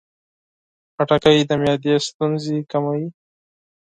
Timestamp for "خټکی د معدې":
0.95-1.95